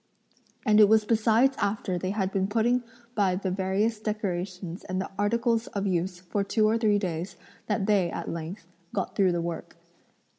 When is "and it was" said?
0.65-1.05